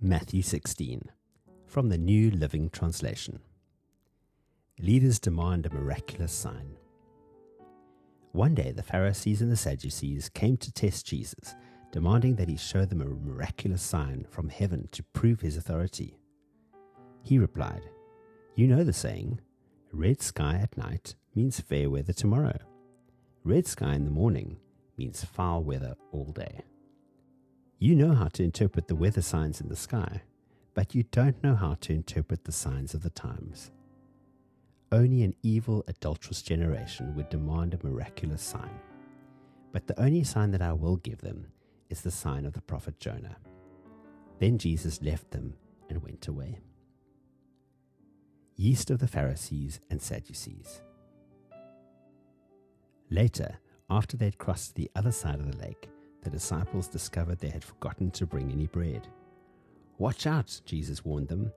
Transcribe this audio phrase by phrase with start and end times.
[0.00, 1.10] Matthew 16
[1.64, 3.40] from the New Living Translation.
[4.78, 6.76] Leaders demand a miraculous sign.
[8.32, 11.54] One day, the Pharisees and the Sadducees came to test Jesus,
[11.92, 16.18] demanding that he show them a miraculous sign from heaven to prove his authority.
[17.22, 17.88] He replied,
[18.54, 19.40] You know the saying,
[19.92, 22.58] red sky at night means fair weather tomorrow.
[23.44, 24.58] Red sky in the morning
[24.98, 26.64] means foul weather all day.
[27.78, 30.22] You know how to interpret the weather signs in the sky,
[30.72, 33.70] but you don't know how to interpret the signs of the times.
[34.90, 38.80] Only an evil, adulterous generation would demand a miraculous sign.
[39.72, 41.48] But the only sign that I will give them
[41.90, 43.36] is the sign of the prophet Jonah.
[44.38, 45.54] Then Jesus left them
[45.90, 46.60] and went away.
[48.56, 50.80] Yeast of the Pharisees and Sadducees.
[53.10, 53.58] Later,
[53.90, 55.90] after they had crossed the other side of the lake,
[56.26, 59.06] the disciples discovered they had forgotten to bring any bread.
[59.98, 61.52] Watch out, Jesus warned them.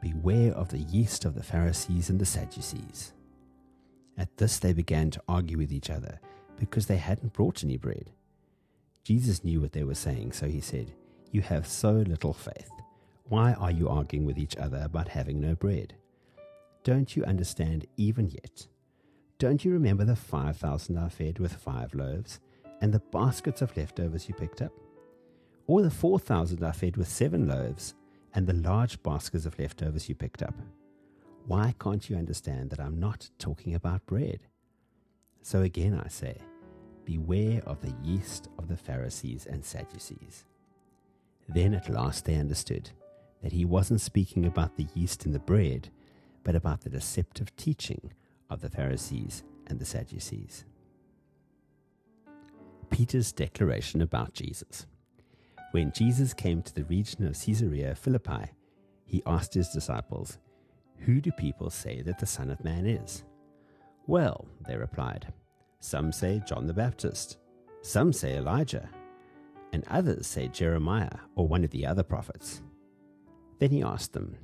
[0.00, 3.12] Beware of the yeast of the Pharisees and the Sadducees.
[4.16, 6.20] At this, they began to argue with each other
[6.60, 8.12] because they hadn't brought any bread.
[9.02, 10.92] Jesus knew what they were saying, so he said,
[11.32, 12.70] You have so little faith.
[13.24, 15.94] Why are you arguing with each other about having no bread?
[16.84, 18.68] Don't you understand even yet?
[19.40, 22.38] Don't you remember the 5,000 I fed with five loaves?
[22.80, 24.72] And the baskets of leftovers you picked up?
[25.66, 27.94] Or the 4,000 I fed with seven loaves
[28.34, 30.54] and the large baskets of leftovers you picked up?
[31.46, 34.40] Why can't you understand that I'm not talking about bread?
[35.42, 36.38] So again I say,
[37.04, 40.44] beware of the yeast of the Pharisees and Sadducees.
[41.48, 42.90] Then at last they understood
[43.42, 45.90] that he wasn't speaking about the yeast in the bread,
[46.42, 48.12] but about the deceptive teaching
[48.48, 50.64] of the Pharisees and the Sadducees.
[52.94, 54.86] Peter's declaration about Jesus.
[55.72, 58.52] When Jesus came to the region of Caesarea Philippi,
[59.04, 60.38] he asked his disciples,
[60.98, 63.24] Who do people say that the Son of Man is?
[64.06, 65.32] Well, they replied,
[65.80, 67.38] Some say John the Baptist,
[67.82, 68.88] some say Elijah,
[69.72, 72.62] and others say Jeremiah or one of the other prophets.
[73.58, 74.36] Then he asked them,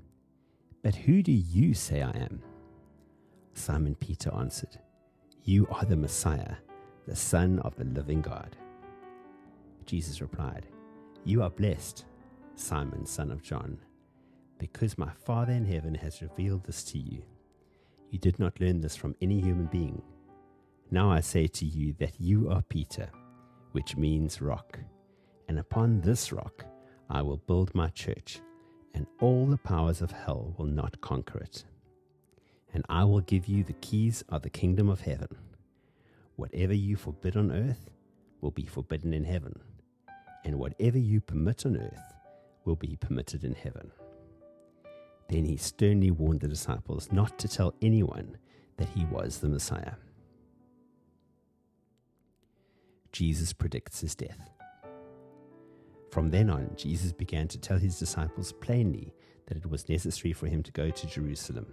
[0.83, 2.43] But who do you say I am?
[3.55, 4.77] Simon Peter answered,
[5.45, 6.57] You are the Messiah
[7.11, 8.55] the Son of the living God.
[9.85, 10.67] Jesus replied,
[11.25, 12.05] You are blessed,
[12.55, 13.79] Simon, son of John,
[14.59, 17.25] because my Father in heaven has revealed this to you.
[18.11, 20.01] You did not learn this from any human being.
[20.93, 23.11] Now I say to you that you are Peter,
[23.73, 24.79] which means rock,
[25.49, 26.65] and upon this rock
[27.09, 28.41] I will build my church,
[28.95, 31.65] and all the powers of hell will not conquer it.
[32.73, 35.50] And I will give you the keys of the kingdom of heaven.
[36.41, 37.91] Whatever you forbid on earth
[38.41, 39.61] will be forbidden in heaven,
[40.43, 42.15] and whatever you permit on earth
[42.65, 43.93] will be permitted in heaven.
[45.29, 48.39] Then he sternly warned the disciples not to tell anyone
[48.79, 49.97] that he was the Messiah.
[53.13, 54.49] Jesus predicts his death.
[56.11, 59.13] From then on, Jesus began to tell his disciples plainly
[59.49, 61.67] that it was necessary for him to go to Jerusalem,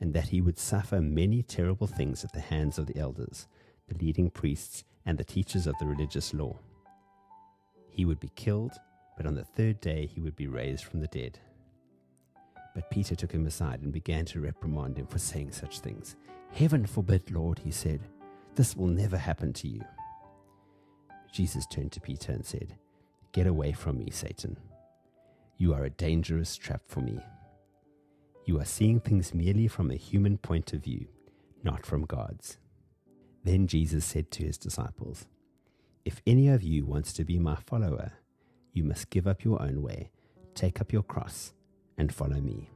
[0.00, 3.46] and that he would suffer many terrible things at the hands of the elders
[3.90, 6.56] the leading priests, and the teachers of the religious law.
[7.90, 8.72] He would be killed,
[9.16, 11.38] but on the third day he would be raised from the dead.
[12.74, 16.16] But Peter took him aside and began to reprimand him for saying such things.
[16.52, 18.00] Heaven forbid, Lord, he said,
[18.54, 19.82] this will never happen to you.
[21.32, 22.76] Jesus turned to Peter and said,
[23.32, 24.56] Get away from me, Satan.
[25.56, 27.20] You are a dangerous trap for me.
[28.44, 31.06] You are seeing things merely from a human point of view,
[31.62, 32.58] not from God's.
[33.44, 35.26] Then Jesus said to his disciples,
[36.04, 38.12] If any of you wants to be my follower,
[38.72, 40.10] you must give up your own way,
[40.54, 41.52] take up your cross,
[41.98, 42.68] and follow me.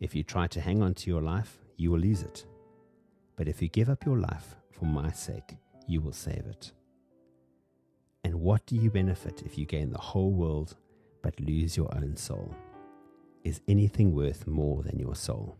[0.00, 2.46] If you try to hang on to your life, you will lose it.
[3.36, 5.56] But if you give up your life for my sake,
[5.86, 6.72] you will save it.
[8.24, 10.76] And what do you benefit if you gain the whole world
[11.22, 12.54] but lose your own soul?
[13.44, 15.56] Is anything worth more than your soul?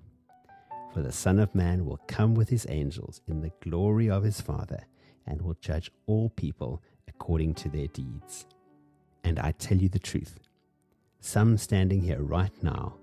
[0.93, 4.41] For the Son of Man will come with his angels in the glory of his
[4.41, 4.85] Father,
[5.25, 8.47] and will judge all people according to their deeds.
[9.23, 10.41] And I tell you the truth
[11.21, 12.95] some standing here right now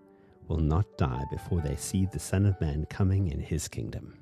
[0.48, 4.18] will not die before they see the Son of Man coming in his kingdom.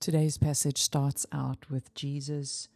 [0.00, 2.68] Today's passage starts out with Jesus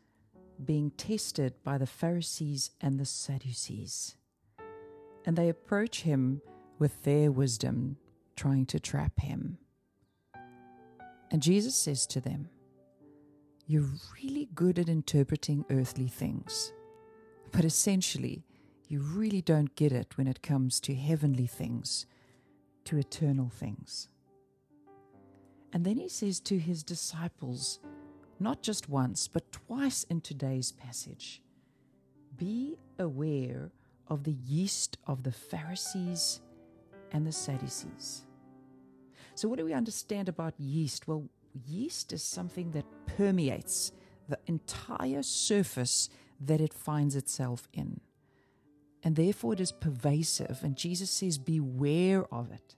[0.62, 4.16] being tested by the Pharisees and the Sadducees
[5.24, 6.42] and they approach him
[6.78, 7.96] with their wisdom,
[8.36, 9.58] trying to trap him.
[11.30, 12.48] And Jesus says to them,
[13.66, 13.90] You're
[14.22, 16.72] really good at interpreting earthly things,
[17.52, 18.44] but essentially,
[18.88, 22.06] you really don't get it when it comes to heavenly things,
[22.84, 24.08] to eternal things.
[25.72, 27.80] And then he says to his disciples,
[28.38, 31.42] not just once, but twice in today's passage
[32.36, 33.70] be aware
[34.08, 36.40] of the yeast of the Pharisees
[37.12, 38.22] and the Sadducees.
[39.34, 41.08] So, what do we understand about yeast?
[41.08, 41.28] Well,
[41.66, 43.92] yeast is something that permeates
[44.28, 46.08] the entire surface
[46.40, 48.00] that it finds itself in.
[49.02, 50.60] And therefore, it is pervasive.
[50.62, 52.76] And Jesus says, Beware of it.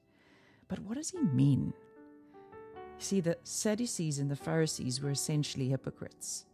[0.68, 1.74] But what does he mean?
[2.98, 6.46] See, the Sadducees and the Pharisees were essentially hypocrites.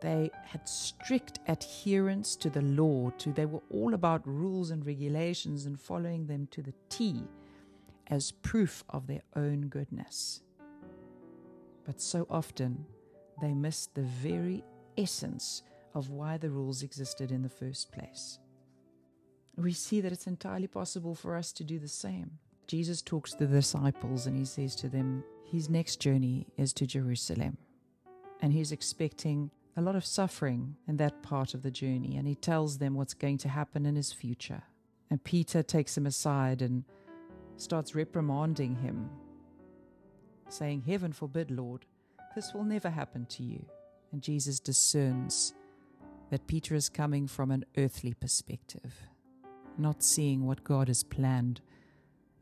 [0.00, 5.66] They had strict adherence to the law, to they were all about rules and regulations
[5.66, 7.22] and following them to the T
[8.06, 10.40] as proof of their own goodness.
[11.84, 12.86] But so often
[13.40, 14.64] they missed the very
[14.96, 15.62] essence
[15.94, 18.38] of why the rules existed in the first place.
[19.56, 22.38] We see that it's entirely possible for us to do the same.
[22.66, 26.86] Jesus talks to the disciples and he says to them, his next journey is to
[26.86, 27.58] Jerusalem.
[28.40, 32.16] And he's expecting a lot of suffering in that part of the journey.
[32.16, 34.62] And he tells them what's going to happen in his future.
[35.10, 36.84] And Peter takes him aside and
[37.56, 39.10] starts reprimanding him,
[40.48, 41.84] saying, Heaven forbid, Lord,
[42.34, 43.64] this will never happen to you.
[44.12, 45.54] And Jesus discerns
[46.30, 48.94] that Peter is coming from an earthly perspective,
[49.78, 51.60] not seeing what God has planned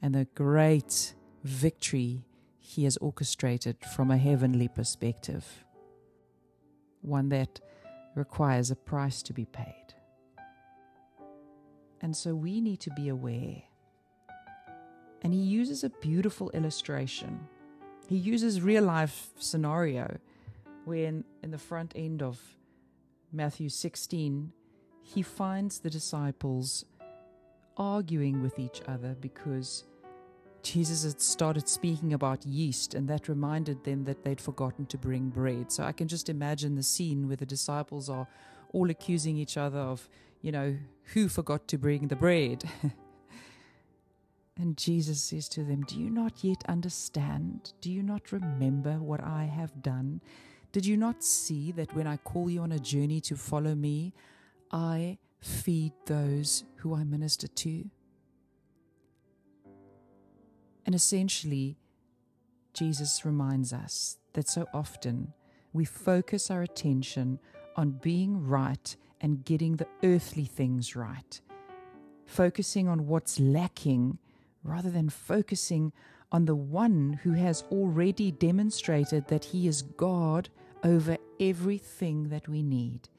[0.00, 2.24] and the great victory
[2.58, 5.64] he has orchestrated from a heavenly perspective,
[7.08, 7.60] one that
[8.14, 9.94] requires a price to be paid.
[12.00, 13.62] And so we need to be aware.
[15.22, 17.48] And he uses a beautiful illustration.
[18.08, 20.18] He uses real life scenario
[20.84, 22.40] when in the front end of
[23.32, 24.52] Matthew 16
[25.02, 26.84] he finds the disciples
[27.76, 29.84] arguing with each other because
[30.72, 35.30] Jesus had started speaking about yeast, and that reminded them that they'd forgotten to bring
[35.30, 35.72] bread.
[35.72, 38.28] So I can just imagine the scene where the disciples are
[38.74, 40.10] all accusing each other of,
[40.42, 40.76] you know,
[41.14, 42.64] who forgot to bring the bread.
[44.58, 47.72] and Jesus says to them, Do you not yet understand?
[47.80, 50.20] Do you not remember what I have done?
[50.72, 54.12] Did you not see that when I call you on a journey to follow me,
[54.70, 57.88] I feed those who I minister to?
[60.88, 61.76] And essentially,
[62.72, 65.34] Jesus reminds us that so often
[65.74, 67.40] we focus our attention
[67.76, 71.42] on being right and getting the earthly things right,
[72.24, 74.16] focusing on what's lacking
[74.64, 75.92] rather than focusing
[76.32, 80.48] on the one who has already demonstrated that he is God
[80.82, 83.10] over everything that we need.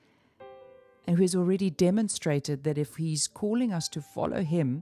[1.05, 4.81] And who has already demonstrated that if he's calling us to follow him,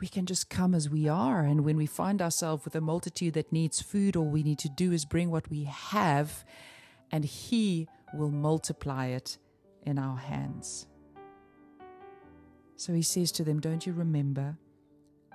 [0.00, 1.40] we can just come as we are.
[1.40, 4.68] And when we find ourselves with a multitude that needs food, all we need to
[4.68, 6.44] do is bring what we have,
[7.12, 9.36] and He will multiply it
[9.84, 10.86] in our hands.
[12.76, 14.56] So He says to them, Don't you remember?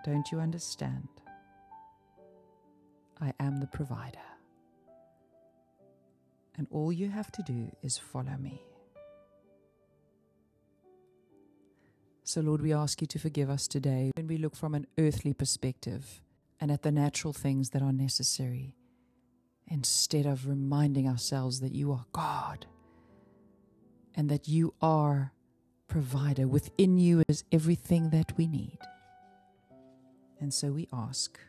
[0.04, 1.08] Don't you understand?
[3.22, 4.20] I am the provider.
[6.58, 8.62] And all you have to do is follow me.
[12.28, 15.32] So, Lord, we ask you to forgive us today when we look from an earthly
[15.32, 16.24] perspective
[16.60, 18.74] and at the natural things that are necessary,
[19.68, 22.66] instead of reminding ourselves that you are God
[24.16, 25.34] and that you are
[25.88, 26.48] provider.
[26.48, 28.80] Within you is everything that we need.
[30.40, 31.40] And so we ask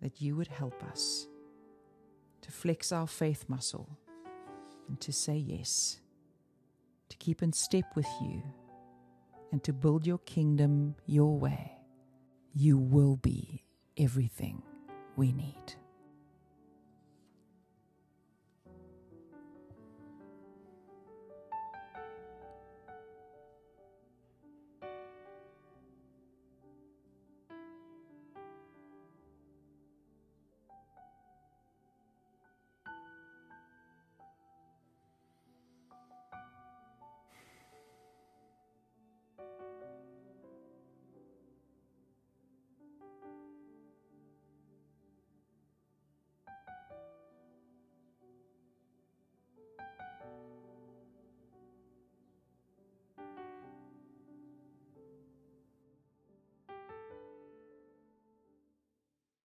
[0.00, 1.28] that you would help us
[2.40, 3.88] to flex our faith muscle
[4.88, 6.00] and to say yes,
[7.08, 8.42] to keep in step with you
[9.52, 11.72] and to build your kingdom your way,
[12.54, 13.62] you will be
[13.98, 14.62] everything
[15.16, 15.74] we need.